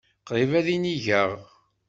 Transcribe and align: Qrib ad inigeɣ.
Qrib 0.27 0.51
ad 0.59 0.67
inigeɣ. 0.75 1.31